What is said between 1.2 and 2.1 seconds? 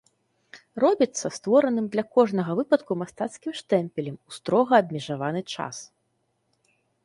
створаным для